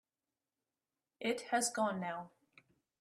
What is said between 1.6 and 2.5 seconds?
gone now.